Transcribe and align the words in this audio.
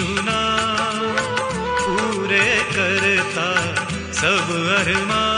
नाम 0.00 1.12
पूरे 1.82 2.46
करता 2.76 3.48
सब 4.12 4.50
अरमान। 4.78 5.33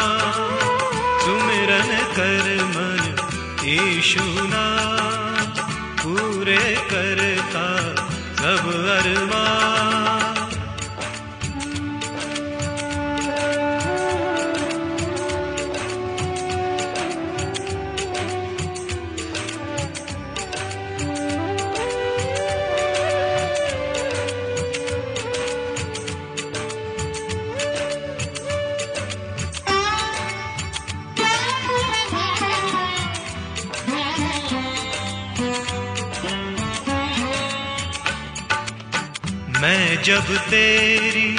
जब 40.07 40.37
तेरी 40.37 41.37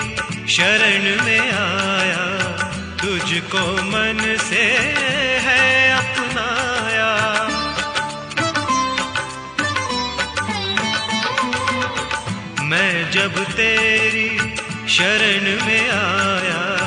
शरण 0.48 1.26
में 1.26 1.40
आया, 1.40 2.26
तुझको 3.04 3.82
मन 3.82 4.38
से 4.50 4.64
है 5.46 5.92
अपनाया। 5.92 7.12
मैं 12.62 13.12
जब 13.12 13.44
तेरी 13.44 14.30
शरण 14.90 15.66
में 15.66 15.90
आया, 15.90 16.80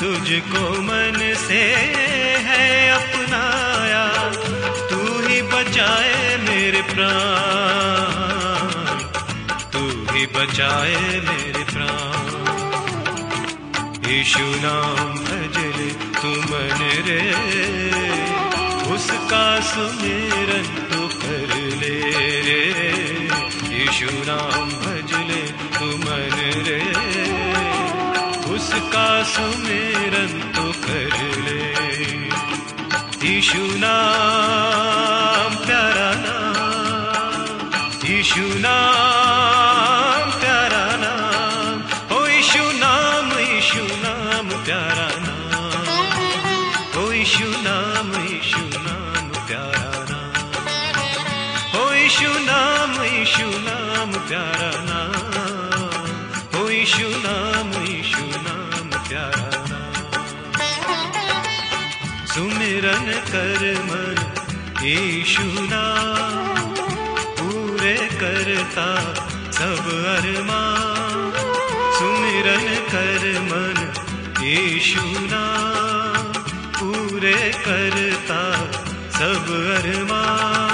तुझको 0.00 0.82
मन 0.82 1.34
से 1.48 1.62
है 2.48 2.90
अपनाया। 2.90 4.32
तू 4.90 5.28
ही 5.28 5.42
बचाए 5.42 6.36
मेरे 6.36 6.82
प्राण। 6.82 7.63
बचाए 10.34 11.20
मेरे 11.20 11.64
प्राण। 11.64 12.24
यीशु 14.10 14.38
नाम 14.38 15.14
भजल 15.14 15.90
तू 16.22 16.28
मन 16.28 17.02
रे। 17.06 17.34
उसका 18.94 19.60
सुमेरन 19.60 20.62
तो 20.62 21.08
कर 21.08 21.56
ले 21.56 22.40
रे। 22.40 23.28
यीशु 23.78 24.04
नाम 24.04 24.68
भजले 24.68 25.78
तू 25.78 25.84
मन 25.84 26.62
रे। 26.66 26.82
उसका 28.54 29.22
सुमेरन 29.22 30.52
तो 30.56 30.62
कर 30.62 31.40
ले। 31.44 31.74
यीशु 33.28 33.58
नाम 33.58 35.66
प्यारा 35.66 36.14
नाम। 36.14 38.10
यीशु 38.10 38.40
नाम 38.40 39.63
यीशु 43.64 43.84
नाम 43.84 44.48
प्यारा 44.48 45.08
नाम। 45.16 47.04
ओ 47.04 47.12
यीशु 47.12 47.44
नाम 47.44 48.24
यीशु 48.24 48.58
नाम 48.58 49.28
प्यारा 49.46 49.92
नाम। 50.10 50.66
ओ 51.80 51.92
यीशु 51.92 52.28
नाम 52.28 53.04
यीशु 53.04 53.46
नाम 53.46 54.12
प्यारा 54.12 54.70
नाम। 54.76 56.60
ओ 56.60 56.68
यीशु 56.68 57.08
नाम 57.08 57.82
यीशु 57.82 58.22
नाम 58.22 59.08
प्यारा 59.08 59.48
नाम। 59.70 60.26
सुमिरन 62.26 63.12
कर 63.32 63.62
मन, 63.82 64.32
यीशु 64.84 65.42
नाम 65.42 65.93
यीशु 74.54 75.00
पूरे 76.78 77.38
करता 77.66 78.42
सब 79.18 79.50
अरमान। 79.78 80.73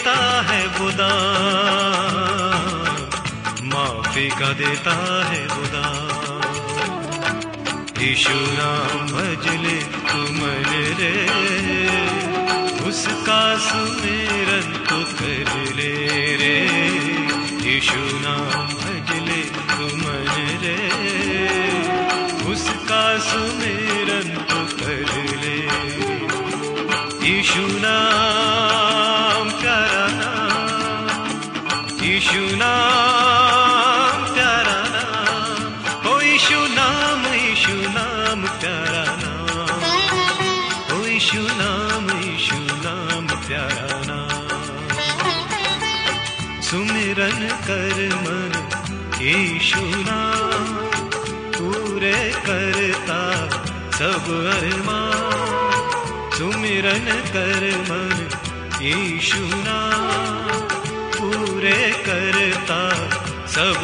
देता 0.00 0.42
है 0.42 0.60
बुदा 0.78 1.08
माफ़ी 3.64 4.28
का 4.30 4.52
देता 4.52 4.94
है 5.28 5.42
बुदा 5.46 5.84
यीशु 8.00 8.36
नाम 8.58 9.04
भजले 9.12 9.76
तुमन 10.08 10.70
रे। 11.00 11.12
उसका 12.88 13.42
सुमेरन 13.58 14.72
तो 14.88 15.00
कर 15.14 15.52
ले। 15.76 15.99
सुमिरन 57.00 57.20
कर 57.32 57.62
मन 57.88 58.82
यीशु 58.82 59.44
नाम 59.66 60.64
पूरे 61.16 61.78
करता 62.06 62.80
सब 63.54 63.80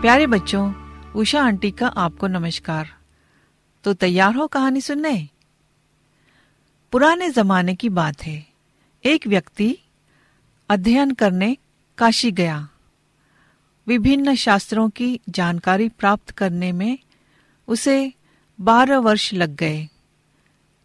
प्यारे 0.00 0.26
बच्चों, 0.26 0.72
उषा 1.12 1.42
आंटी 1.42 1.70
का 1.70 1.86
आपको 1.86 2.26
नमस्कार। 2.26 2.88
तो 3.84 3.94
तैयार 3.94 4.34
हो 4.34 4.46
कहानी 4.46 4.80
सुनने? 4.80 5.28
पुराने 6.92 7.30
जमाने 7.30 7.74
की 7.74 7.88
बात 7.88 8.22
है। 8.22 8.46
एक 9.04 9.26
व्यक्ति 9.26 9.78
अध्ययन 10.68 11.14
करने 11.14 11.56
काशी 11.98 12.32
गया। 12.32 12.68
विभिन्न 13.86 14.34
शास्त्रों 14.34 14.88
की 14.88 15.20
जानकारी 15.28 15.88
प्राप्त 15.88 16.30
करने 16.30 16.72
में 16.72 16.98
उसे 17.68 18.12
बारह 18.60 18.98
वर्ष 18.98 19.34
लग 19.34 19.56
गए। 19.56 19.88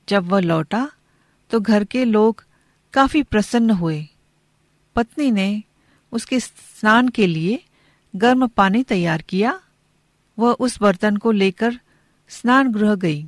जब 0.09 0.27
वह 0.27 0.39
लौटा 0.39 0.91
तो 1.49 1.59
घर 1.59 1.83
के 1.83 2.05
लोग 2.05 2.45
काफ़ी 2.93 3.23
प्रसन्न 3.23 3.69
हुए। 3.69 4.07
पत्नी 4.95 5.31
ने 5.31 5.63
उसके 6.11 6.39
स्नान 6.39 7.09
के 7.09 7.27
लिए 7.27 7.63
गर्म 8.13 8.47
पानी 8.47 8.83
तैयार 8.83 9.21
किया। 9.21 9.59
वह 10.37 10.51
उस 10.59 10.77
बर्तन 10.81 11.17
को 11.17 11.31
लेकर 11.31 11.79
स्नान 12.31 12.71
गृह 12.71 12.95
गई। 12.95 13.25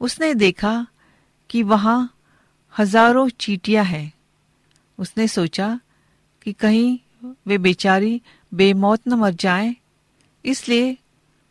उसने 0.00 0.32
देखा 0.34 0.74
कि 1.50 1.62
वहाँ 1.64 1.98
हज़ारों 2.74 3.28
चीटियाँ 3.30 3.84
हैं। 3.84 4.12
उसने 4.98 5.26
सोचा 5.28 5.78
कि 6.42 6.52
कहीं 6.52 6.98
वे 7.46 7.58
बेचारी 7.58 8.20
बेमौत 8.52 9.08
न 9.08 9.14
मर 9.14 9.34
जाएँ, 9.34 9.74
इसलिए 10.44 10.96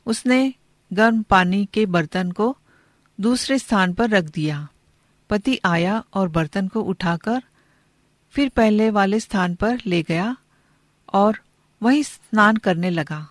उसने 0.05 0.53
गर्म 0.91 1.21
पानी 1.23 1.65
के 1.65 1.85
बर्तन 1.87 2.31
को 2.31 2.55
दूसरे 3.19 3.57
स्थान 3.59 3.93
पर 3.93 4.09
रख 4.09 4.23
दिया। 4.25 4.67
पति 5.29 5.59
आया 5.65 6.03
और 6.13 6.29
बर्तन 6.29 6.67
को 6.67 6.81
उठाकर 6.83 7.41
फिर 8.33 8.49
पहले 8.49 8.89
वाले 8.89 9.19
स्थान 9.19 9.55
पर 9.55 9.81
ले 9.85 10.01
गया 10.03 10.35
और 11.13 11.39
वहीं 11.83 12.03
स्नान 12.03 12.57
करने 12.57 12.89
लगा। 12.89 13.27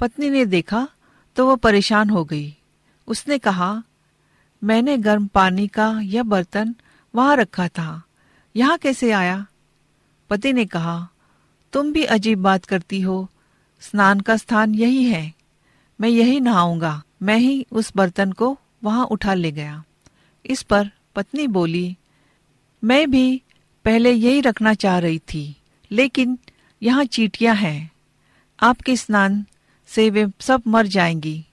पत्नी 0.00 0.30
ने 0.30 0.46
देखा 0.46 0.88
तो 1.36 1.46
वह 1.46 1.56
परेशान 1.56 2.10
हो 2.10 2.24
गई। 2.24 2.56
उसने 3.06 3.38
कहा, 3.38 3.82
मैंने 4.64 4.98
गर्म 4.98 5.26
पानी 5.26 5.68
का 5.68 6.00
यह 6.00 6.22
बर्तन 6.22 6.74
वहाँ 7.14 7.36
रखा 7.36 7.68
था। 7.68 8.02
यहाँ 8.56 8.78
कैसे 8.78 9.10
आया? 9.10 9.46
पति 10.30 10.52
ने 10.52 10.64
कहा, 10.66 11.08
तुम 11.72 11.92
भी 11.92 12.04
अजीब 12.04 12.42
बात 12.42 12.64
करती 12.64 13.00
हो। 13.00 13.28
स्नान 13.80 14.20
का 14.20 14.36
स्थान 14.36 14.74
यही 14.74 15.04
है। 15.04 15.32
मैं 16.00 16.08
यही 16.08 16.40
नहाऊँगा। 16.40 17.02
मैं 17.22 17.36
ही 17.36 17.66
उस 17.72 17.92
बर्तन 17.96 18.32
को 18.32 18.58
वहाँ 18.84 19.04
उठा 19.04 19.34
ले 19.34 19.52
गया। 19.52 19.84
इस 20.46 20.62
पर 20.62 20.90
पत्नी 21.16 21.46
बोली, 21.46 21.96
मैं 22.84 23.10
भी 23.10 23.42
पहले 23.84 24.12
यही 24.12 24.40
रखना 24.40 24.74
चाह 24.74 24.98
रही 24.98 25.18
थी, 25.18 25.56
लेकिन 25.90 26.38
यहाँ 26.82 27.04
चीटियाँ 27.04 27.54
हैं। 27.54 27.90
आपके 28.60 28.96
स्नान 28.96 29.44
से 29.88 30.08
वे 30.10 30.26
सब 30.40 30.62
मर 30.66 30.86
जाएँगी। 30.86 31.44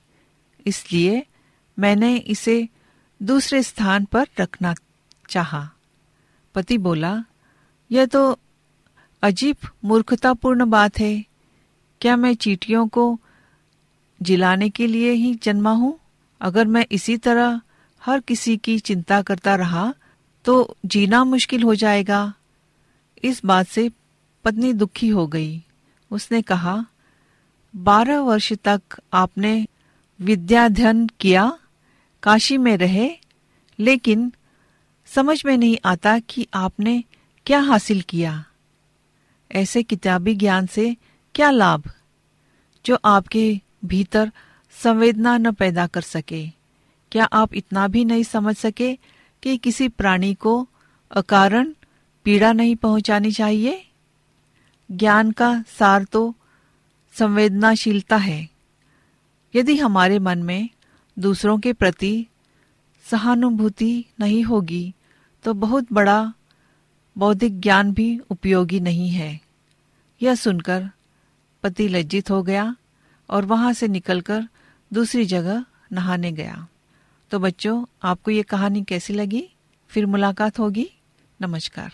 इसलिए 0.66 1.26
मैंने 1.78 2.16
इसे 2.18 2.68
दूसरे 3.22 3.62
स्थान 3.64 4.06
पर 4.06 4.28
रखना 4.40 4.74
चाहा। 5.30 5.70
पति 6.56 6.78
बोला, 6.78 7.24
यह 7.92 8.06
तो 8.06 8.40
अजीब 9.24 9.56
मूर्खतापूर्ण 9.86 10.66
बात 10.66 11.00
है। 11.00 11.24
क्या 12.02 12.16
मैं 12.16 12.34
चीटियों 12.36 12.88
को 12.88 13.20
जिलाने 14.22 14.70
के 14.70 14.88
लिए 14.88 15.12
ही 15.12 15.34
जन्मा 15.36 15.72
हूँ? 15.72 15.98
अगर 16.42 16.68
मैं 16.68 16.86
इसी 16.92 17.18
तरह 17.18 17.62
हर 18.02 18.20
किसी 18.20 18.58
की 18.58 18.78
चिंता 18.80 19.22
करता 19.22 19.56
रहा 19.56 19.94
तो 20.46 20.76
जीना 20.86 21.24
मुश्किल 21.24 21.64
हो 21.64 21.76
जाएगा। 21.76 22.34
इस 23.24 23.42
बात 23.46 23.68
से 23.68 23.90
पत्नी 24.48 24.74
दुखी 24.74 25.08
हो 25.08 25.28
गई। 25.28 25.66
उसने 26.12 26.42
कहा, 26.42 26.86
बारह 27.76 28.20
वर्ष 28.20 28.54
तक 28.54 28.82
आपने 29.14 29.68
विद्याध्ययन 30.22 31.10
किया, 31.20 31.60
काशी 32.24 32.58
में 32.58 32.78
रहे, 32.78 33.12
लेकिन 33.80 34.34
समझ 35.06 35.46
में 35.46 35.58
नहीं 35.58 35.78
आता 35.86 36.20
कि 36.20 36.48
आपने 36.54 37.04
क्या 37.46 37.60
हासिल 37.60 38.02
किया। 38.02 38.46
ऐसे 39.52 39.84
किताबी 39.84 40.36
ज्ञान 40.36 40.68
से 40.68 40.96
क्या 41.36 41.52
लाभ, 41.52 41.84
जो 42.86 42.98
आपके 43.06 43.62
भीतर 43.86 44.32
संवेदना 44.84 45.38
न 45.38 45.52
पैदा 45.52 45.88
कर 45.88 46.02
सके? 46.02 46.48
क्या 47.12 47.26
आप 47.26 47.54
इतना 47.54 47.88
भी 47.88 48.06
नहीं 48.06 48.24
समझ 48.24 48.56
सके 48.56 49.00
कि 49.44 49.58
किसी 49.58 49.88
प्राणी 49.88 50.34
को 50.34 50.70
अकारण 51.12 51.74
पीड़ा 52.24 52.54
नहीं 52.54 52.76
पहुंचानी 52.76 53.32
चाहिए? 53.32 53.87
ज्ञान 54.92 55.32
का 55.32 55.64
सार 55.80 56.04
तो 56.04 56.36
संवेदनाशीलता 57.14 58.18
है। 58.18 58.50
यदि 59.56 59.78
हमारे 59.78 60.20
मन 60.20 60.44
में 60.44 60.70
दूसरों 61.20 61.60
के 61.60 61.74
प्रति 61.74 62.28
सहानुभूति 63.06 64.06
नहीं 64.20 64.44
होगी 64.44 64.94
तो 65.44 65.54
बहुत 65.54 65.88
बड़ा 65.94 66.34
बौद्धिक 67.18 67.60
ज्ञान 67.60 67.92
भी 67.92 68.20
उपयोगी 68.30 68.80
नहीं 68.80 69.10
है। 69.10 69.40
यह 70.22 70.36
सुनकर 70.36 70.90
पति 71.64 71.88
लज्जित 71.88 72.32
हो 72.32 72.44
गया 72.44 72.76
और 73.30 73.46
वहाँ 73.46 73.74
से 73.74 73.88
निकलकर 73.88 74.48
दूसरी 74.94 75.26
जगह 75.26 75.66
नहाने 75.92 76.32
गया। 76.32 76.68
तो 77.32 77.40
बच्चों, 77.40 77.86
आपको 78.04 78.32
ये 78.32 78.44
कहानी 78.44 78.84
कैसी 78.84 79.14
लगी? 79.14 79.50
फिर 79.90 80.06
मुलाकात 80.06 80.60
होगी। 80.60 80.92
नमस्कार। 81.42 81.94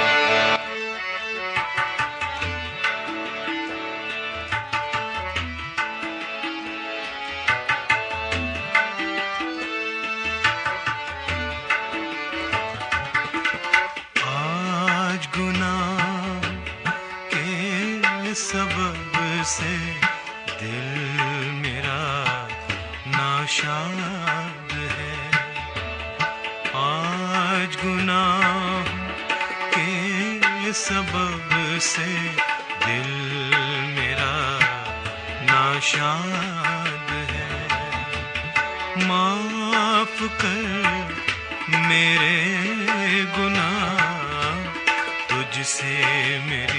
से 45.81 46.37
मेरे 46.49 46.70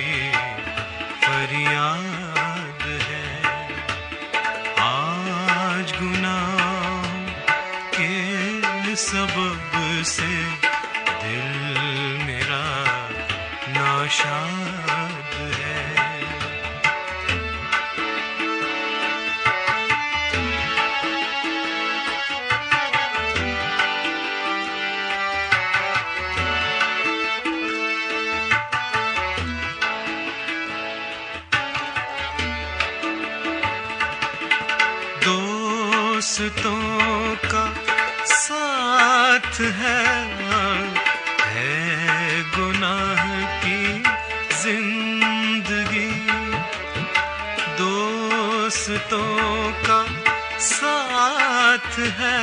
साथ 50.62 51.98
है 52.18 52.36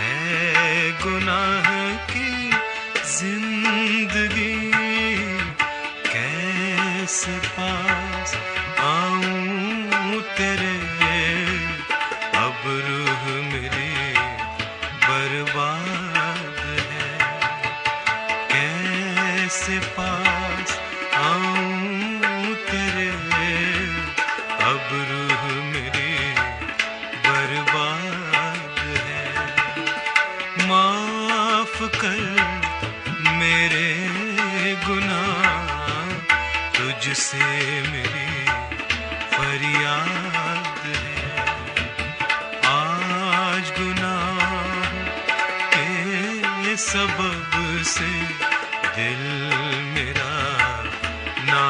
है 0.00 0.92
गुनाह। 1.02 1.67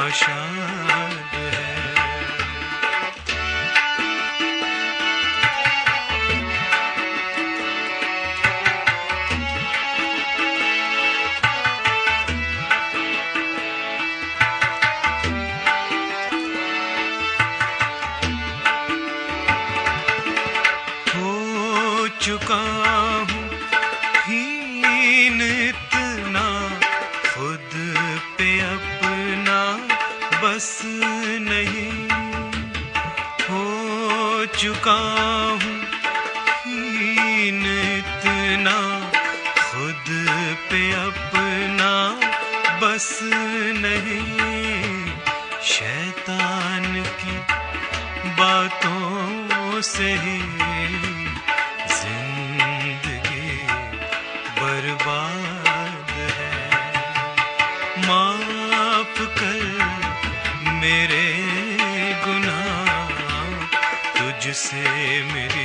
आशा 0.09 0.58
sevdim 64.69 65.58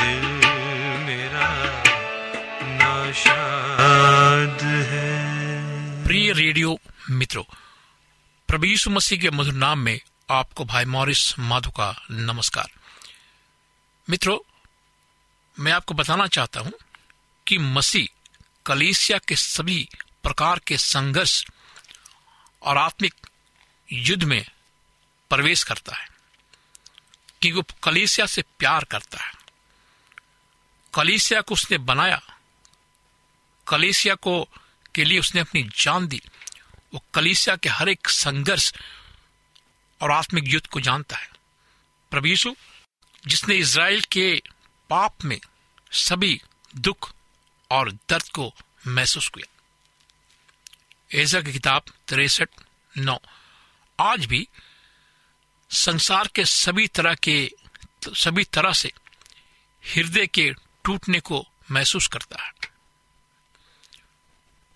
दिल 0.00 0.26
मेरा 1.06 1.48
है। 4.82 6.04
प्रिय 6.04 6.32
रेडियो 6.32 6.78
मित्रों 7.10 7.44
प्रभु 8.48 8.90
मसीह 8.90 9.20
के 9.20 9.30
मधुर 9.30 9.52
नाम 9.52 9.78
में 9.78 10.00
आपको 10.30 10.64
भाई 10.64 10.84
मॉरिस 10.84 11.38
माधु 11.38 11.70
का 11.70 12.06
नमस्कार। 12.10 12.70
मित्रों, 14.10 14.38
मैं 15.60 15.72
आपको 15.72 15.94
बताना 15.94 16.26
चाहता 16.26 16.60
हूँ 16.60 16.72
कि 17.48 17.58
मसीह 17.58 18.32
कलेसिया 18.66 19.18
के 19.18 19.36
सभी 19.36 19.88
प्रकार 20.22 20.60
के 20.66 20.76
संघर्ष 20.76 21.46
और 22.62 22.78
आत्मिक 22.78 23.14
युद्ध 23.92 24.24
में 24.24 24.46
प्रवेश 25.30 25.62
करता 25.62 25.96
है। 25.96 26.13
कि 27.44 27.52
वो 27.52 27.64
कलीसिया 27.82 28.26
से 28.26 28.42
प्यार 28.42 28.84
करता 28.84 29.24
है। 29.24 29.32
कलीसिया 30.94 31.40
को 31.40 31.54
उसने 31.54 31.78
बनाया। 31.78 32.38
कलीसिया 33.68 34.14
को, 34.14 34.48
के 34.94 35.04
लिए 35.04 35.18
उसने 35.18 35.40
अपनी 35.40 35.62
जान 35.62 36.06
दी। 36.06 36.22
वो 36.94 37.04
कलीसिया 37.14 37.56
के 37.56 37.68
हर 37.68 37.88
एक 37.88 38.08
संघर्ष 38.08 38.74
और 40.02 40.12
आत्मिक 40.12 40.44
युद्ध 40.46 40.66
को 40.66 40.80
जानता 40.80 41.16
है। 41.16 41.28
प्रभीसु 42.10 42.56
जिसने 43.26 43.54
इज़राइल 43.54 44.00
के 44.00 44.42
पाप 44.90 45.24
में 45.24 45.40
सभी 45.92 46.42
दुख 46.76 47.12
और 47.70 47.92
दर्द 47.92 48.28
को 48.28 48.54
महसूस 48.86 49.28
किया। 49.28 49.62
ऐसा 51.22 51.40
की 51.40 51.52
किताब 51.52 51.82
तिरसठ, 52.08 52.48
नौ। 52.98 53.18
आज 54.00 54.26
भी 54.26 54.48
संसार 55.70 56.28
के 56.34 56.44
सभी 56.44 56.88
तरह 56.88 57.14
के, 57.14 57.50
सभी 58.08 58.44
तरह 58.44 58.72
से 58.72 58.92
हृदय 59.96 60.26
के 60.26 60.54
टूटने 60.84 61.20
को 61.20 61.48
महसूस 61.70 62.06
करता 62.06 62.42
है। 62.42 62.52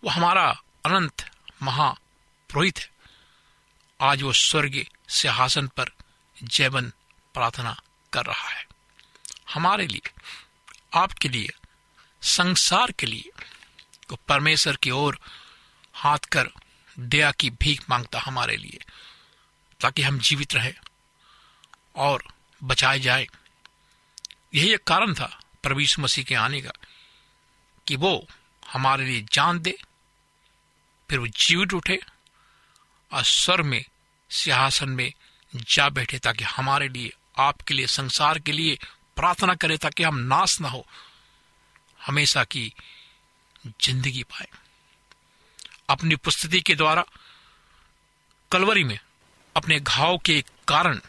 वो 0.05 0.11
हमारा 0.11 0.63
अनंत 0.87 1.31
महापुरोहित 1.63 2.79
है। 2.79 2.91
आज 4.01 4.23
वो 4.23 4.33
स्वर्ग 4.33 4.85
सिंहासन 5.09 5.67
पर 5.67 5.91
जैवन 6.43 6.93
प्रार्थना 7.35 7.81
कर 8.13 8.27
रहा 8.27 8.49
है। 8.49 8.67
हमारे 9.55 9.87
लिए, 9.87 10.11
आपके 10.95 11.29
लिए, 11.29 11.49
संसार 12.23 12.93
के 12.93 13.07
लिए 13.07 13.31
वो 14.11 14.19
परमेश्वर 14.29 14.77
की 14.77 14.91
ओर 14.91 15.21
हाथ 15.95 16.19
कर 16.19 16.49
दया 16.99 17.33
की 17.33 17.51
भीख 17.51 17.91
माँगता 17.91 18.21
हमारे 18.21 18.57
लिए। 18.57 18.79
ताकि 19.81 20.03
हम 20.03 20.19
जीवित 20.19 20.55
रहे 20.55 20.73
और 21.97 22.23
बचाए 22.61 22.99
जाए। 23.01 23.27
यही 24.55 24.73
एक 24.75 24.85
कारण 24.85 25.15
था 25.15 25.41
प्रवीष 25.63 25.99
मसीह 25.99 26.25
के 26.25 26.35
आने 26.35 26.61
का, 26.61 26.73
कि 27.87 27.97
वो 27.97 28.27
हमारे 28.63 29.05
लिए 29.05 29.27
जान 29.33 29.59
दे, 29.59 29.77
फिर 31.09 31.19
वो 31.19 31.27
जीवित 31.27 31.75
उठे 31.75 31.99
और 33.13 33.23
स्वर 33.23 33.63
में, 33.63 33.85
सिंहासन 34.31 34.89
में 34.89 35.13
जा 35.55 35.89
बैठे 35.89 36.19
ताकि 36.19 36.45
हमारे 36.45 36.89
लिए, 36.89 37.13
आपके 37.39 37.75
लिए, 37.75 37.87
संसार 37.87 38.39
के 38.39 38.53
लिए 38.53 38.79
प्रार्थना 39.17 39.55
करे 39.55 39.77
ताकि 39.77 40.03
हम 40.03 40.17
नाश 40.19 40.61
ना 40.61 40.69
हो, 40.69 40.87
हमेशा 42.01 42.45
की 42.45 42.73
ज़िंदगी 43.67 44.23
पाए। 44.23 44.49
अपनी 45.89 46.15
उपस्थिति 46.15 46.61
के 46.61 46.75
द्वारा 46.75 47.05
कलवरी 48.53 48.85
में 48.85 48.99
अपने 49.59 49.81
घाव 49.81 50.19
के 50.19 50.45
कारण, 50.69 51.01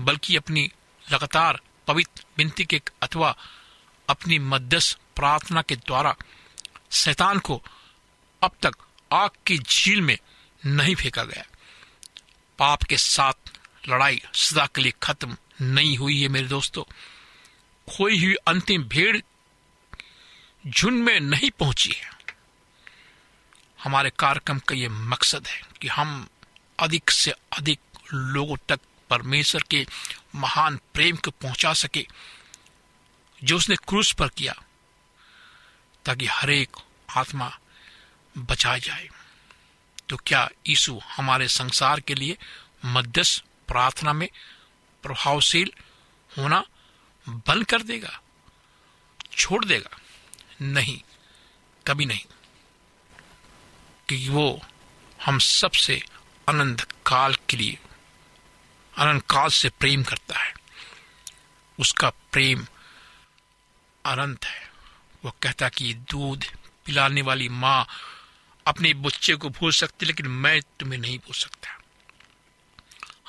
बल्कि 0.00 0.36
अपनी 0.36 0.70
लगातार 1.12 1.60
पवित्र 1.86 2.24
विनती 2.38 2.64
के 2.64 2.80
अथवा 3.02 3.36
अपनी 4.08 4.38
मध्यस्थ 4.38 4.98
प्रार्थना 5.16 5.62
के 5.62 5.76
द्वारा 5.76 6.16
शैतान 6.90 7.38
को 7.38 7.62
अब 8.42 8.50
तक 8.62 8.72
आग 9.12 9.30
की 9.46 9.58
झील 9.58 10.00
में 10.00 10.18
नहीं 10.66 10.94
फेंका 10.94 11.24
गया। 11.24 11.44
पाप 12.58 12.82
के 12.82 12.96
साथ 12.96 13.32
लड़ाई 13.88 14.22
सदा 14.34 14.66
के 14.66 14.80
लिए 14.80 14.92
खत्म 15.02 15.36
नहीं 15.62 15.96
हुई 15.98 16.22
है 16.22 16.28
मेरे 16.28 16.48
दोस्तों। 16.48 16.84
खोई 17.96 18.24
हुई 18.24 18.34
अंतिम 18.34 18.82
भीड़ 18.82 19.18
झुंड 20.66 21.04
में 21.04 21.20
नहीं 21.20 21.50
पहुँची 21.50 21.90
है। 21.90 22.10
हमारे 23.84 24.10
कार्यक्रम 24.10 24.58
का 24.58 24.74
यह 24.74 24.90
मकसद 24.90 25.46
है 25.46 25.62
कि 25.80 25.88
हम 25.88 26.28
अधिक 26.78 27.10
से 27.10 27.30
अधिक 27.30 27.80
लोगों 28.14 28.56
तक 28.68 28.80
परमेश्वर 29.10 29.62
के 29.70 29.86
महान 30.34 30.80
प्रेम 30.94 31.16
को 31.16 31.30
पहुँचा 31.30 31.72
सके, 31.72 32.06
जो 33.44 33.56
उसने 33.56 33.76
क्रूस 33.76 34.12
पर 34.12 34.28
किया, 34.28 34.62
ताकि 36.04 36.26
हर 36.26 36.50
एक 36.50 36.76
आत्मा 37.16 37.58
बचाया 38.38 38.78
जाए। 38.78 39.08
तो 40.08 40.16
क्या 40.16 40.50
यीशु 40.68 41.00
हमारे 41.04 41.48
संसार 41.48 42.00
के 42.00 42.14
लिए 42.14 42.38
मध्यस्थ 42.84 43.44
प्रार्थना 43.68 44.12
में 44.12 44.28
प्रभावशील 45.02 45.72
होना 46.38 46.64
बंद 47.28 47.64
कर 47.64 47.82
देगा? 47.82 48.20
छोड़ 49.36 49.64
देगा? 49.64 49.98
नहीं, 50.62 51.02
कभी 51.86 52.04
नहीं। 52.04 52.20
कि 54.08 54.28
वो 54.28 54.60
हम 55.24 55.38
सबसे 55.38 56.02
अनंत 56.48 56.82
काल 57.06 57.34
के 57.34 57.56
लिए 57.56 57.78
अनंत 58.96 59.22
काल 59.22 59.48
से 59.48 59.68
प्रेम 59.68 60.02
करता 60.02 60.38
है। 60.38 60.54
उसका 61.78 62.10
प्रेम 62.10 62.66
अनंत 64.04 64.44
है। 64.44 64.70
वो 65.24 65.36
कहता 65.42 65.68
कि 65.68 65.94
दूध 65.94 66.44
पिलाने 66.84 67.22
वाली 67.22 67.48
माँ 67.48 67.86
अपने 68.66 68.94
बच्चे 68.94 69.34
को 69.34 69.48
भूल 69.48 69.72
सकती 69.72 70.06
लेकिन 70.06 70.26
मैं 70.26 70.60
तुम्हें 70.80 70.98
नहीं 70.98 71.18
भूल 71.18 71.34
सकता। 71.34 71.70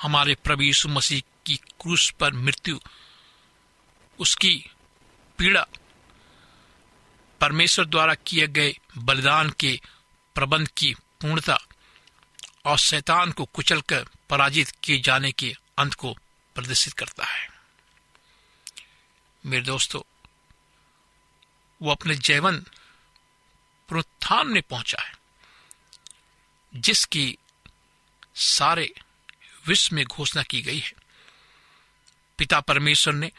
हमारे 0.02 0.34
प्रभु 0.34 0.62
यीशु 0.62 0.88
मसीह 0.88 1.22
की 1.46 1.56
क्रूस 1.56 2.10
पर 2.10 2.32
मृत्यु, 2.32 2.78
उसकी 4.18 4.70
पीड़ा 5.38 5.66
परमेश्वर 7.40 7.84
द्वारा 7.84 8.14
किए 8.14 8.46
गए 8.46 8.78
बलिदान 8.98 9.50
के 9.50 9.80
प्रबंध 10.34 10.68
की 10.68 10.94
पूर्णता 10.94 11.58
और 12.64 12.78
शैतान 12.78 13.32
को 13.32 13.44
कुचलकर 13.44 14.06
पराजित 14.30 14.70
किए 14.82 15.00
जाने 15.00 15.32
के 15.32 15.54
अंत 15.78 15.94
को 15.94 16.16
प्रदर्शित 16.54 16.92
करता 16.92 17.24
है। 17.24 17.48
मेरे 19.46 19.62
दोस्तों, 19.62 20.02
वो 21.82 21.90
अपने 21.90 22.14
जैवन 22.14 22.58
पुनरुत्थान 23.88 24.46
में 24.46 24.62
पहुँचा 24.62 25.02
है, 25.02 25.12
जिसकी 26.76 27.38
सारे 28.34 28.94
विश्व 29.66 29.96
में 29.96 30.04
घोषणा 30.04 30.42
की 30.42 30.62
गई 30.62 30.78
है। 30.78 30.92
पिता 32.38 32.60
परमेश्वर 32.60 33.14
ने 33.14 33.32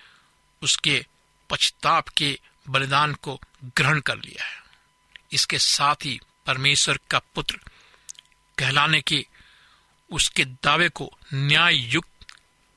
उसके 0.61 1.05
पछताप 1.49 2.09
के 2.09 2.39
बलिदान 2.69 3.13
को 3.13 3.41
ग्रहण 3.65 3.99
कर 3.99 4.17
लिया 4.17 4.45
है। 4.45 4.63
इसके 5.31 5.59
साथ 5.59 5.95
ही 5.95 6.19
परमेश्वर 6.45 6.99
का 7.11 7.19
पुत्र 7.19 7.59
कहलाने 8.57 9.01
के 9.01 9.25
उसके 10.11 10.45
दावे 10.45 10.89
को 10.89 11.17
न्याय 11.33 11.75
युक्त 11.75 12.25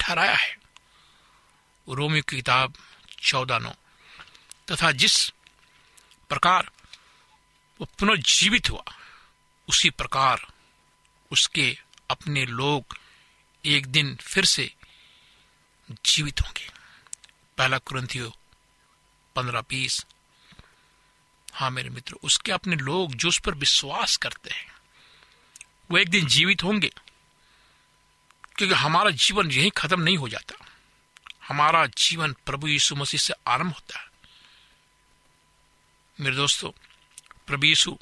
ठहराया 0.01 0.37
है। 0.37 0.59
रोमियो 1.89 2.23
की 2.23 2.37
किताब 2.37 2.75
चौदह 3.23 3.59
नौ। 3.59 3.75
तथा 4.71 4.93
जिस 4.93 5.29
प्रकार 6.29 6.71
वो 7.81 7.89
पुनर्जीवित 7.99 8.71
हुआ, 8.71 8.85
उसी 9.69 9.91
प्रकार 9.91 10.47
उसके 11.31 11.79
अपने 12.11 12.47
लोग 12.47 12.99
एक 13.65 13.87
दिन 13.87 14.17
फिर 14.17 14.45
से 14.45 14.75
जीवित 16.05 16.41
होंगे। 16.41 16.71
पहला 17.59 17.79
क्रंथियो 17.79 18.37
पंद्रह 19.37 19.61
बीस। 19.61 20.07
हाँ 21.53 21.71
मेरे 21.71 21.91
मित्र, 21.91 22.15
उसके 22.15 22.53
अपने 22.53 22.77
लोग 22.77 23.15
जो 23.15 23.29
उस 23.29 23.41
पर 23.41 23.55
विश्वास 23.55 24.17
करते 24.17 24.51
हैं, 24.51 24.77
वो 25.91 25.99
एक 25.99 26.09
दिन 26.09 26.27
जीवित 26.27 26.63
होंगे। 26.63 26.91
क्योंकि 28.63 28.77
हमारा 28.77 29.11
जीवन 29.11 29.51
यही 29.51 29.71
खत्म 29.71 30.01
नहीं 30.01 30.17
हो 30.17 30.29
जाता। 30.29 30.67
हमारा 31.49 31.87
जीवन 31.87 32.33
प्रभु 32.33 32.69
यीशु 32.69 32.97
मसीह 32.97 33.21
से 33.21 33.35
आरंभ 33.47 33.73
होता 33.73 33.99
है। 33.99 34.11
मेरे 36.21 36.37
दोस्तों, 36.37 36.71
प्रभु 37.47 37.67
यीशु 37.67 37.99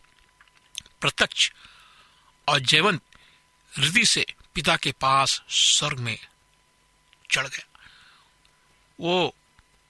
प्रत्यक्ष 1.01 1.53
और 2.49 2.61
जैवंत 2.61 3.01
हृदय 3.79 4.05
से 4.05 4.27
पिता 4.55 4.77
के 4.77 4.93
पास 4.93 5.43
स्वर्ग 5.51 5.99
में 5.99 6.27
चढ़ 7.31 7.47
गया। 7.47 7.81
वो 9.01 9.35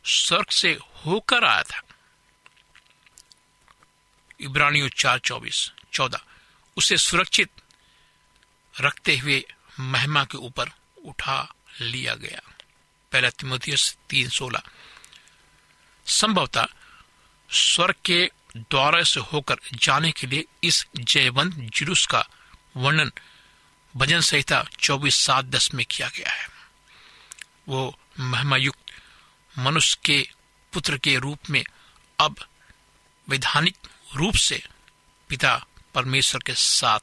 स्वर्ग 0.04 0.46
से 0.50 0.78
होकर 1.06 1.44
आया 1.44 1.62
था। 1.62 1.82
इब्रानियों 4.40 4.88
चार 4.88 5.18
चौबीस, 5.18 5.72
चौदह, 5.92 6.20
उसे 6.76 6.96
सुरक्षित 6.96 7.50
रखते 8.80 9.16
हुए 9.16 9.44
महिमा 9.80 10.24
के 10.24 10.38
ऊपर 10.38 10.70
उठा 11.04 11.54
लिया 11.80 12.14
गया। 12.14 12.52
पहला 13.12 13.30
तिमोथियस 13.30 13.96
तीन 14.10 14.28
सोलह। 14.28 14.62
संभवतः 16.06 16.66
स्वर्ग 17.52 17.94
के 18.04 18.30
द्वारा 18.56 19.02
से 19.02 19.20
होकर 19.20 19.56
जाने 19.74 20.12
के 20.12 20.26
लिए 20.26 20.44
इस 20.64 20.86
जयवंत 20.96 21.54
जुलूस 21.54 22.06
का 22.06 22.28
वर्णन 22.76 23.12
भजन 23.96 24.20
संहिता 24.20 24.66
चौबीस 24.80 25.14
सात 25.14 25.44
दस 25.44 25.74
में 25.74 25.86
किया 25.86 26.08
गया 26.08 26.32
है। 26.32 26.48
वो 27.68 27.98
महिमायुक्त 28.20 28.78
मनुष्य 29.58 29.98
के 30.04 30.28
पुत्र 30.72 30.98
के 30.98 31.16
रूप 31.16 31.38
में 31.50 31.64
अब 32.20 32.36
वैधानिक 33.28 33.76
रूप 34.16 34.34
से 34.34 34.66
पिता 35.28 35.66
परमेश्वर 35.94 36.40
के 36.46 36.54
साथ 36.54 37.00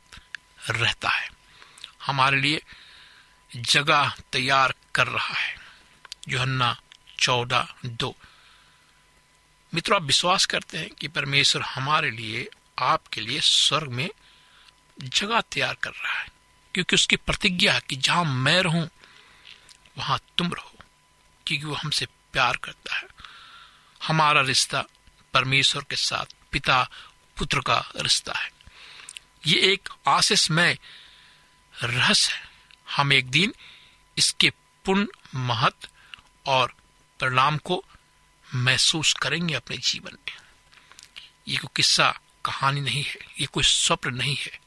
रहता 0.69 1.09
है। 1.09 1.37
हमारे 2.07 2.41
लिए 2.41 2.61
जगह 3.55 4.15
तैयार 4.31 4.73
कर 4.95 5.07
रहा 5.07 5.33
है। 5.33 5.55
योहन्ना 6.29 6.81
चौदह 7.19 7.73
दो। 7.85 8.15
मित्रों, 9.73 9.95
आप 9.95 10.03
विश्वास 10.03 10.45
करते 10.45 10.77
हैं 10.77 10.89
कि 10.89 11.07
परमेश्वर 11.07 11.61
हमारे 11.61 12.11
लिए, 12.11 12.49
आपके 12.79 13.21
लिए 13.21 13.41
स्वर्ग 13.41 13.91
में 13.91 14.09
जगह 15.03 15.41
तैयार 15.41 15.75
कर 15.75 15.89
रहा 15.89 16.19
है, 16.19 16.27
क्योंकि 16.73 16.95
उसकी 16.95 17.15
प्रतिज्ञा 17.15 17.73
है 17.73 17.81
कि 17.89 17.95
जहाँ 17.95 18.23
मैं 18.23 18.61
रहूँ, 18.61 18.89
वहाँ 19.97 20.19
तुम 20.37 20.47
रहो, 20.47 20.77
क्योंकि 21.47 21.65
वो 21.65 21.73
हमसे 21.73 22.05
प्यार 22.05 22.57
करता 22.57 22.95
है। 22.95 23.03
हमारा 24.07 24.41
रिश्ता 24.41 24.85
परमेश्वर 25.33 25.83
के 25.89 25.95
साथ, 25.95 26.25
पिता, 26.51 26.89
पुत्र 27.37 27.59
का 27.59 27.91
रिश्ता 27.95 28.33
है। 28.33 28.51
ये 29.47 29.59
एक 29.59 29.89
आशीषमय 30.07 30.77
रहस्य 31.83 32.33
है। 32.33 32.49
हम 32.95 33.13
एक 33.13 33.29
दिन 33.29 33.53
इसके 34.17 34.49
पूर्ण 34.85 35.07
महत्व 35.35 35.87
और 36.45 36.73
परिणाम 37.19 37.57
को 37.57 37.85
महसूस 38.55 39.13
करेंगे 39.13 39.53
अपने 39.53 39.77
जीवन 39.77 40.11
में। 40.13 40.37
ये 41.47 41.57
कोई 41.57 41.69
किस्सा, 41.75 42.19
कहानी 42.45 42.81
नहीं 42.81 43.03
है। 43.03 43.17
ये 43.39 43.45
कोई 43.45 43.63
स्वप्न 43.63 44.13
नहीं 44.13 44.35
है। 44.35 44.59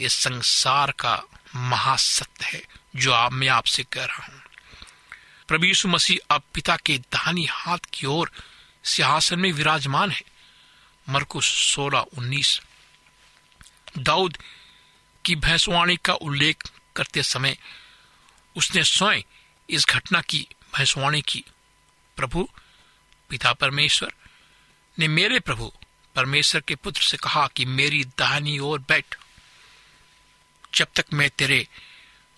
ये 0.00 0.08
संसार 0.08 0.90
का 0.90 1.22
महासत्य 1.56 2.46
है, 2.46 2.62
जो 2.96 3.12
आप, 3.12 3.32
मैं 3.32 3.48
आपसे 3.48 3.82
कह 3.82 4.04
रहा 4.04 4.26
हूँ। 4.26 4.42
प्रभु 5.48 5.64
यीशु 5.64 5.88
मसीह 5.88 6.34
अब 6.34 6.42
पिता 6.54 6.76
के 6.76 6.98
दाहिनी 6.98 7.46
हाथ 7.50 7.78
की 7.92 8.06
ओर 8.06 8.32
सिंहासन 8.84 9.38
में 9.38 9.52
विराजमान 9.52 10.10
है। 10.10 10.22
मरकुस 11.08 11.46
सोलह 11.46 11.98
उन्नीस। 11.98 12.60
दाऊद 13.98 14.38
की 15.24 15.36
भैंसवाणी 15.36 15.96
का 15.96 16.14
उल्लेख 16.14 16.56
करते 16.96 17.22
समय 17.22 17.58
उसने 18.56 18.84
स्वयं 18.84 19.22
इस 19.70 19.86
घटना 19.88 20.20
की 20.20 20.48
भैंसवाणी 20.76 21.22
की। 21.22 21.44
प्रभु, 22.16 22.48
पिता 23.28 23.52
परमेश्वर, 23.52 24.12
ने 24.98 25.08
मेरे 25.08 25.40
प्रभु 25.40 25.72
परमेश्वर 26.14 26.60
के 26.60 26.74
पुत्र 26.74 27.02
से 27.02 27.16
कहा 27.16 27.46
कि 27.46 27.64
मेरी 27.64 28.04
दाहिनी 28.04 28.58
ओर 28.58 28.78
बैठ। 28.78 29.16
जब 30.74 30.86
तक 30.96 31.04
मैं 31.12 31.30
तेरे 31.30 31.68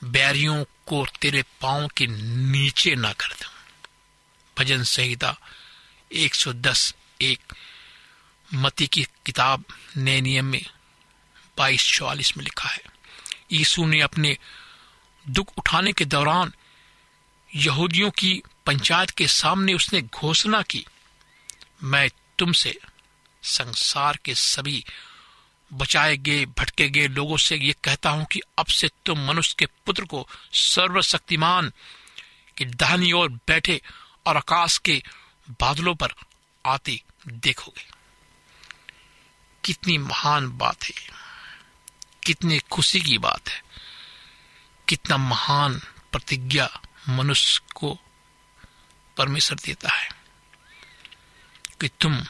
बैरियों 0.05 0.65
को 0.65 1.07
तेरे 1.21 1.45
पाँव 1.61 1.89
के 1.89 2.07
नीचे 2.51 2.95
ना 2.95 3.13
कर 3.13 3.27
दूँ। 3.27 3.51
भजन 4.59 4.83
संहिता 4.83 5.37
110 6.13 6.95
एक 7.21 7.53
मती 8.55 8.87
की 8.87 9.07
किताब 9.27 9.65
नए 9.97 10.21
नियम 10.21 10.45
में 10.45 10.67
बाईस 11.59 11.93
चौवालीस 11.93 12.37
में 12.37 12.45
लिखा 12.45 12.69
है। 12.69 12.83
यीशु 13.53 13.85
ने 13.87 14.01
अपने 14.01 14.37
दुख 15.27 15.53
उठाने 15.59 15.93
के 15.93 16.05
दौरान 16.05 16.53
यहूदियों 17.57 18.11
की 18.11 18.43
पंचायत 18.67 19.11
के 19.11 19.27
सामने 19.27 19.75
उसने 19.75 20.01
घोषणा 20.03 20.63
की, 20.63 20.87
मैं 21.83 22.09
तुमसे 22.39 22.79
संसार 23.43 24.19
के 24.25 24.35
सभी 24.35 24.85
बचाए 25.73 26.17
गए, 26.17 26.45
भटके 26.47 26.89
गए 26.89 27.09
लोगों 27.09 27.37
से 27.37 27.57
ये 27.57 27.75
कहता 27.85 28.11
हूँ 28.11 28.25
कि 28.25 28.41
अब 28.59 28.67
से 28.67 28.89
तुम 29.07 29.27
मनुष्य 29.27 29.55
के 29.59 29.67
पुत्र 29.87 30.05
को 30.05 30.27
सर्वशक्तिमान 30.53 31.73
की 32.57 32.65
दाहिनी 32.65 33.13
ओर 33.13 33.29
बैठे 33.29 33.81
और 34.27 34.37
आकाश 34.37 34.79
के 34.79 35.03
बादलों 35.51 35.95
पर 35.95 36.15
आते 36.65 37.01
देखोगे। 37.29 37.87
कितनी 39.65 39.99
महान 39.99 40.49
बात 40.59 40.85
है। 40.85 41.24
कितनी 42.27 42.59
खुशी 42.59 43.01
की 43.01 43.19
बात 43.19 43.49
है। 43.49 43.63
कितना 44.89 45.17
महान 45.17 45.81
प्रतिज्ञा 46.13 46.81
मनुष्य 47.09 47.61
को 47.75 47.99
परमेश्वर 49.17 49.59
देता 49.65 49.93
है 49.93 50.09
कि 51.81 51.89
तुम 51.89 52.23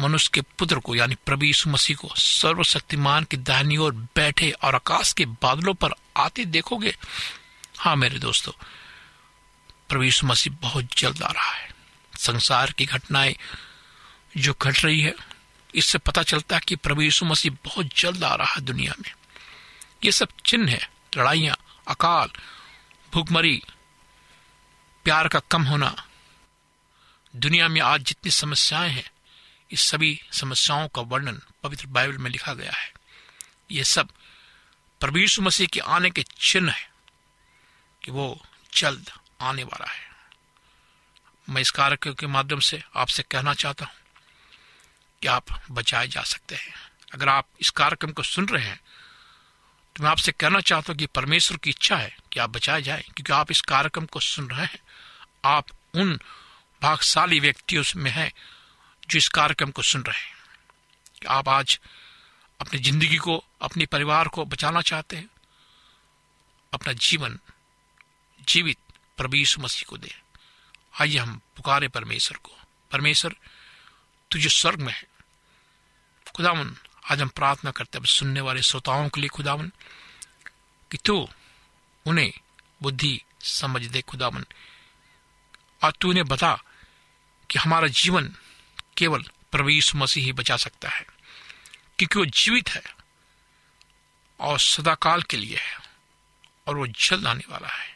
मनुष्य 0.00 0.30
के 0.34 0.40
पुत्र 0.40 0.78
को, 0.78 0.94
यानी 0.94 1.14
प्रभु 1.14 1.44
यीशु 1.44 1.70
मसीह 1.70 1.96
को, 1.96 2.08
सर्वशक्तिमान 2.16 3.24
की 3.24 3.36
दाहिनी 3.36 3.76
ओर 3.76 3.92
बैठे 3.94 4.50
और 4.50 4.74
आकाश 4.74 5.12
के 5.12 5.26
बादलों 5.26 5.74
पर 5.74 5.90
आते 6.16 6.44
देखोगे। 6.44 6.96
हाँ 7.78 7.96
मेरे 7.96 8.18
दोस्तों, 8.18 8.52
प्रभु 9.88 10.02
यीशु 10.02 10.26
मसीह 10.26 10.52
बहुत 10.52 10.88
जल्द 10.96 11.22
आ 11.22 11.30
रहा 11.30 11.52
है। 11.52 11.74
संसार 12.18 12.72
की 12.72 12.86
घटनाएँ 12.86 13.36
जो 14.36 14.54
घट 14.62 14.84
रही 14.84 15.00
है 15.00 15.14
इससे 15.74 15.98
पता 15.98 16.22
चलता 16.22 16.56
है 16.56 16.62
कि 16.68 16.76
प्रभु 16.76 17.02
यीशु 17.02 17.24
मसीह 17.24 17.52
बहुत 17.64 17.90
जल्द 17.96 18.24
आ 18.24 18.34
रहा 18.34 18.54
है 18.54 18.60
दुनिया 18.60 18.94
में। 19.02 19.14
ये 20.04 20.12
सब 20.12 20.28
चिन्ह 20.46 20.72
है, 20.72 20.90
लड़ाइयाँ, 21.16 21.56
अकाल, 21.88 22.30
भूखमरी, 23.12 23.62
प्यार 25.04 25.28
का 25.28 25.38
कम 25.38 25.62
होना। 25.62 26.06
दुनिया 27.36 27.68
में 27.68 27.80
आज 27.80 28.00
जितनी 28.00 28.30
समस्याएँ 28.30 28.90
हैं, 28.90 29.10
इस 29.70 29.80
सभी 29.80 30.20
समस्याओं 30.32 30.88
का 30.88 31.02
वर्णन 31.02 31.42
पवित्र 31.62 31.86
बाइबल 31.86 32.18
में 32.18 32.30
लिखा 32.30 32.54
गया 32.54 32.72
है। 32.72 32.92
ये 33.70 33.84
सब 33.84 34.08
प्रभु 35.00 35.18
यीशु 35.18 35.42
मसीह 35.42 35.66
के 35.66 35.80
आने 35.80 36.10
के 36.10 36.22
चिन्ह 36.22 36.72
है 36.72 36.90
कि 38.04 38.10
वो 38.10 38.46
जल्द 38.74 39.10
आने 39.40 39.64
वाला 39.64 39.90
है। 39.90 40.10
मैं 41.50 41.62
इस 41.62 41.70
कार्यक्रम 41.70 42.14
के 42.14 42.26
माध्यम 42.26 42.60
से 42.60 42.82
आपसे 42.96 43.22
कहना 43.22 43.54
चाहता 43.54 43.84
हूँ 43.84 43.94
कि 45.22 45.28
आप 45.28 45.44
बचाए 45.70 46.08
जा 46.08 46.22
सकते 46.22 46.54
हैं। 46.54 46.74
अगर 47.14 47.28
आप 47.28 47.48
इस 47.60 47.70
कार्यक्रम 47.70 48.12
को 48.12 48.22
सुन 48.22 48.48
रहे 48.48 48.64
हैं 48.64 48.80
तो 49.96 50.02
मैं 50.02 50.10
आपसे 50.10 50.32
कहना 50.32 50.60
चाहता 50.60 50.92
हूँ 50.92 50.98
कि 50.98 51.06
परमेश्वर 51.06 51.56
की 51.56 51.70
इच्छा 51.70 51.96
है 51.96 52.16
कि 52.32 52.40
आप 52.40 52.50
बचाए 52.50 52.82
जाए, 52.82 53.02
क्योंकि 53.02 53.32
आप 53.32 53.50
इस 53.50 53.60
कार्यक्रम 53.60 54.06
को 54.06 54.20
सुन 54.20 54.48
रहे 54.50 54.66
हैं। 54.66 54.78
आप 55.44 55.66
उन 55.94 56.18
भागशाली 56.82 57.40
व्यक्तियों 57.40 57.84
में 57.96 58.10
हैं 58.10 58.32
जो 59.10 59.18
इस 59.18 59.28
कार्यक्रम 59.28 59.70
को 59.70 59.82
सुन 59.82 60.02
रहे 60.02 60.18
हैं। 60.18 60.34
कि 61.20 61.26
आप 61.26 61.48
आज 61.48 61.78
अपनी 62.60 62.80
ज़िंदगी 62.80 63.16
को, 63.16 63.44
अपने 63.62 63.86
परिवार 63.86 64.28
को 64.28 64.44
बचाना 64.44 64.80
चाहते 64.82 65.16
हैं। 65.16 65.28
अपना 66.72 66.92
जीवन 66.92 67.38
जीवित 68.48 68.78
प्रभु 69.16 69.36
यीशु 69.36 69.60
मसीह 69.60 69.88
को 69.88 69.98
दे। 69.98 70.14
आइए 71.00 71.18
हम 71.18 71.40
पुकारे 71.56 71.88
परमेश्वर 71.88 72.36
को। 72.36 72.56
परमेश्वर 72.92 73.34
तुझे 74.34 74.48
स्वर्ग 74.48 74.80
में 74.80 74.92
है। 74.92 75.06
खुदावन, 76.36 76.76
आज 77.10 77.20
हम 77.20 77.28
प्रार्थना 77.28 77.70
करते 77.70 77.98
हैं 77.98 78.04
सुनने 78.04 78.40
वाले 78.40 78.62
श्रोताओं 78.62 79.08
के 79.08 79.20
लिए 79.20 79.28
खुदावन, 79.28 79.72
कि 80.90 80.96
तू 80.96 81.28
उन्हें 82.06 82.32
बुद्धि 82.82 83.22
समझ 83.42 83.86
दे 83.86 84.02
खुदावन। 84.02 84.44
और 85.84 85.92
तू 86.00 86.08
उन्हें 86.08 86.26
बता 86.26 86.62
कि 87.50 87.58
हमारा 87.58 87.86
जीवन 87.86 88.34
केवल 88.96 89.24
प्रभु 89.52 89.68
यीशु 89.68 89.98
मसीह 89.98 90.24
ही 90.24 90.32
बचा 90.32 90.56
सकता 90.56 90.88
है, 90.88 91.06
क्योंकि 91.98 92.18
वो 92.18 92.26
जीवित 92.26 92.68
है 92.68 92.96
और 94.40 94.58
सदाकाल 94.58 95.22
के 95.22 95.36
लिए 95.36 95.56
है 95.56 95.78
और 96.66 96.76
वो 96.76 96.86
जल्द 96.86 97.26
आने 97.26 97.44
वाला 97.48 97.68
है। 97.68 97.90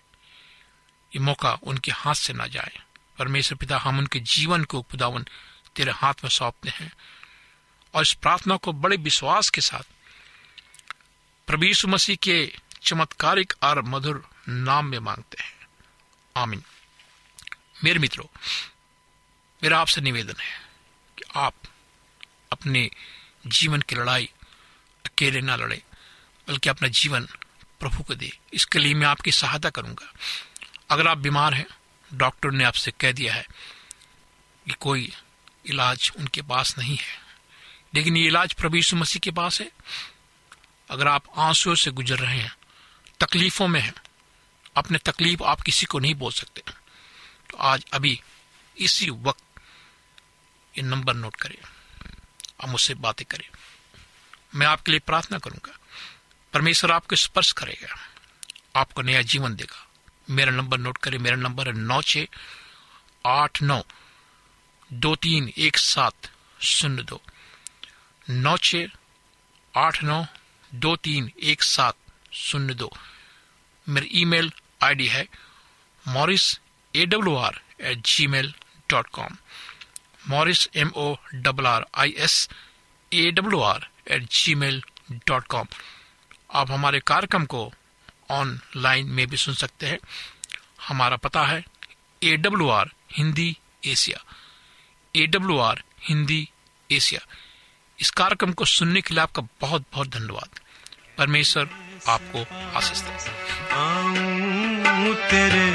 ये 1.15 1.19
मौका 1.19 1.59
उनके 1.63 1.91
हाथ 1.91 2.15
से 2.15 2.33
ना 2.33 2.47
जाए। 2.47 2.81
परमेश्वर 3.19 3.59
पिता, 3.59 3.79
हम 3.79 3.99
उनके 3.99 4.21
जीवन 4.21 4.65
को 4.65 4.83
खुदावन 4.83 5.27
तेरे 5.77 5.93
हाथ 5.93 6.15
में 6.25 6.31
सौंपते 6.31 6.69
हैं। 6.69 6.93
और 7.95 8.03
इस 8.03 8.13
प्रार्थना 8.13 8.57
को 8.57 8.73
बड़े 8.73 8.97
विश्वास 8.97 9.51
के 9.51 9.61
साथ 9.61 9.83
प्रभु 11.47 11.89
मसीह 11.89 12.17
के 12.17 12.53
चमत्कारिक 12.83 13.55
और 13.63 13.83
मधुर 13.83 14.31
नाम 14.49 14.87
में 14.87 14.99
मांगते 14.99 15.43
हैं। 15.43 15.67
आमीन। 16.37 16.63
मेरे 17.85 17.99
मित्रों, 17.99 18.39
मेरा 19.63 19.81
आपसे 19.81 20.01
निवेदन 20.01 20.41
है 20.41 20.61
कि 21.19 21.23
आप 21.37 21.55
अपने 22.53 22.91
जीवन 23.47 23.81
की 23.81 23.97
लड़ाई 23.97 24.31
अकेले 25.07 25.41
ना 25.41 25.57
लड़े, 25.57 25.83
बल्कि 26.49 26.69
अपना 26.69 26.89
जीवन 26.89 27.27
प्रभु 27.81 28.03
को 28.03 28.15
दे। 28.15 28.39
इसके 28.53 28.79
लिए 28.79 28.95
मैं 28.95 29.07
आपकी 29.07 29.33
सहायता 29.33 29.71
करूँगा। 29.71 30.13
अगर 30.91 31.09
आप 31.09 31.19
बीमार 31.19 31.55
हैं, 31.55 31.67
डॉक्टर 32.15 32.51
ने 32.51 32.65
आपसे 32.65 32.91
कह 32.91 33.13
दिया 33.13 33.35
है 33.35 33.47
कि 34.67 34.73
कोई 34.81 35.13
इलाज 35.71 36.13
उनके 36.17 36.43
पास 36.43 36.79
नहीं 36.79 36.97
है। 36.97 37.29
लेकिन 37.95 38.17
ये 38.17 38.27
इलाज 38.27 38.53
प्रभु 38.53 38.97
मसीह 38.97 39.21
के 39.21 39.31
पास 39.31 39.61
है। 39.61 39.73
अगर 40.91 41.09
आप 41.09 41.25
आंसुओं 41.37 41.75
से 41.75 41.91
गुजर 41.91 42.19
रहे 42.19 42.39
हैं, 42.39 42.57
तकलीफों 43.21 43.69
में 43.69 43.81
हैं, 43.81 43.95
अपने 44.77 44.99
तकलीफ़ 44.99 45.43
आप 45.43 45.61
किसी 45.61 45.87
को 45.87 45.99
नहीं 45.99 46.15
बोल 46.15 46.33
सकते। 46.33 46.63
तो 47.51 47.57
आज 47.57 47.85
अभी 47.93 48.23
इसी 48.79 49.11
वक्त 49.11 49.61
ये 50.77 50.83
नंबर 50.83 51.15
नोट 51.15 51.37
करें। 51.37 51.59
आप 52.63 52.69
मुझसे 52.69 52.95
बातें 52.95 53.27
करें। 53.31 53.49
मैं 54.55 54.67
आपके 54.67 54.91
लिए 54.91 55.01
प्रार्थना 55.01 55.39
करूँगा। 55.39 55.79
परमेश्वर 56.53 56.93
आपको 56.93 57.17
स्पर्श 57.17 57.53
करेगा। 57.53 57.95
आपको 58.77 59.03
नया 59.03 59.23
जीवन 59.23 59.55
देगा। 59.55 59.89
मेरा 60.31 60.53
नंबर 60.53 60.79
नोट 60.79 60.99
करें। 60.99 61.19
मेरा 61.19 61.37
नंबर 61.37 61.67
है 61.67 61.73
नौ 61.73 62.03
छ 62.03 62.19
आठ 63.27 63.63
नौ। 63.63 63.83
दो 64.91 65.15
तीन 65.17 65.49
एक 65.59 65.77
सात 65.79 66.31
शून्य 66.61 67.03
दो। 67.03 67.21
नौ 68.29 68.57
छ 68.57 68.77
आठ 69.75 70.03
नौ 70.05 70.23
दो 70.73 70.95
तीन 70.97 71.31
एक 71.43 71.63
सात 71.63 71.97
शून्य 72.35 72.75
दो। 72.75 72.91
मेरी 73.87 74.09
ईमेल 74.21 74.51
आईडी 74.83 75.07
है 75.07 75.27
Morris 76.05 76.59
A 76.95 77.05
W 77.07 77.35
R 77.37 77.61
at 77.81 78.07
Gmail 78.27 78.53
dot 78.91 79.09
com 79.13 79.37
Morris 80.29 80.69
M 80.77 80.91
O 80.97 81.15
double 81.35 81.67
R 81.67 81.87
I 81.95 82.15
S 82.19 82.49
A 83.13 83.31
W 83.31 83.61
R 83.63 83.89
at 84.11 84.23
Gmail 84.55 84.83
dot 85.27 85.47
com 85.47 85.67
आप 86.55 86.71
हमारे 86.71 87.01
कार्यक्रम 87.07 87.45
को 87.47 87.71
ऑनलाइन 88.31 89.07
में 89.07 89.27
भी 89.27 89.37
सुन 89.37 89.55
सकते 89.55 89.87
हैं। 89.87 89.99
हमारा 90.89 91.17
पता 91.17 91.45
है 91.47 91.65
A 92.23 92.37
W 92.37 92.69
R 92.71 92.91
Hindi 93.13 93.57
Asia. 93.87 94.25
A 95.19 95.27
W 95.27 95.59
R 95.59 95.83
Hindi 96.09 96.49
Asia 96.91 97.21
इस 98.01 98.11
कार्यक्रम 98.11 98.53
को 98.53 98.65
सुनने 98.65 99.01
के 99.01 99.15
लिए 99.15 99.23
आपका 99.23 99.43
बहुत 99.61 99.85
बहुत 99.93 100.09
धन्यवाद। 100.09 100.49
परमेश्वर 101.19 101.69
आपको 102.09 102.47
आशीष 102.79 103.01
दे। 103.01 103.11
तेरे 105.31 105.71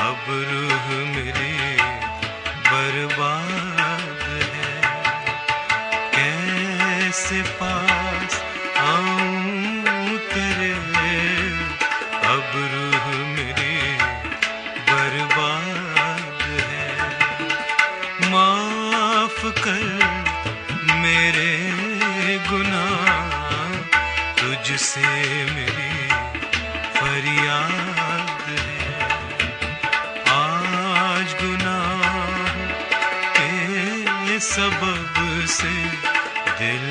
अब 0.00 0.24
रूह 0.28 0.88
बर्बाद 2.72 4.18
है। 4.28 4.82
कैसे 6.12 7.42
पास 7.42 7.87
तुझसे 24.78 25.10
मेरी 25.54 25.94
फरियाद 26.96 28.44
है। 28.48 29.06
आज 30.34 31.32
गुनाह 31.40 32.04
के 33.38 34.38
सबब 34.40 35.18
से 35.56 35.74
दिल 36.60 36.86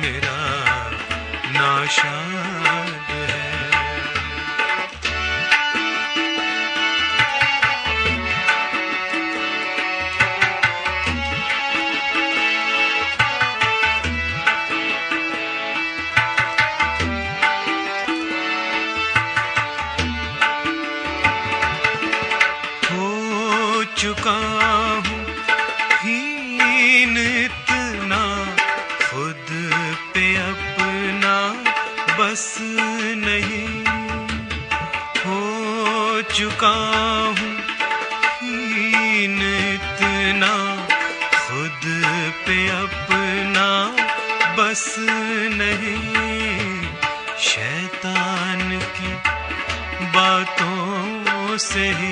मेरा 0.00 0.40
नाशाद 1.58 2.61
से 51.72 51.84
ही 51.98 52.11